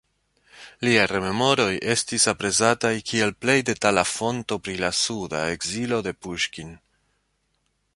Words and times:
Liaj 0.87 1.03
rememoroj 1.11 1.67
estis 1.95 2.25
aprezataj 2.33 2.93
kiel 3.11 3.35
plej 3.45 3.59
detala 3.71 4.07
fonto 4.15 4.61
pri 4.67 4.79
la 4.85 4.93
suda 5.05 5.47
ekzilo 5.59 6.05
de 6.09 6.17
Puŝkin. 6.23 6.79